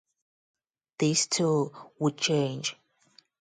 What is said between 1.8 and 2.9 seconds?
would change.